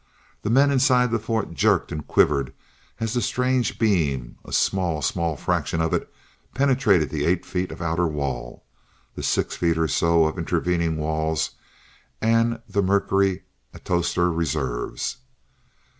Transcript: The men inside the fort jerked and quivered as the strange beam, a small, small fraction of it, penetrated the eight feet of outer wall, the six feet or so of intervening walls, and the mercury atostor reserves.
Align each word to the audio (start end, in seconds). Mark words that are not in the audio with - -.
The 0.41 0.49
men 0.49 0.71
inside 0.71 1.11
the 1.11 1.19
fort 1.19 1.53
jerked 1.53 1.91
and 1.91 2.07
quivered 2.07 2.53
as 2.99 3.13
the 3.13 3.21
strange 3.21 3.77
beam, 3.77 4.35
a 4.43 4.51
small, 4.51 5.03
small 5.03 5.35
fraction 5.35 5.79
of 5.79 5.93
it, 5.93 6.11
penetrated 6.55 7.11
the 7.11 7.23
eight 7.23 7.45
feet 7.45 7.71
of 7.71 7.83
outer 7.83 8.07
wall, 8.07 8.65
the 9.13 9.21
six 9.21 9.55
feet 9.55 9.77
or 9.77 9.87
so 9.87 10.23
of 10.25 10.39
intervening 10.39 10.97
walls, 10.97 11.51
and 12.19 12.63
the 12.67 12.81
mercury 12.81 13.43
atostor 13.75 14.31
reserves. 14.31 15.17